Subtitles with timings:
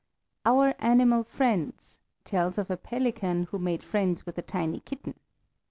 [0.47, 5.13] "Our Animal Friends" tells of a pelican who made friends with a tiny kitten.